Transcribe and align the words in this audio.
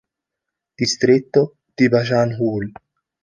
Distretto 0.77 1.57
di 1.77 1.85
Bajan-Uul 1.87 2.71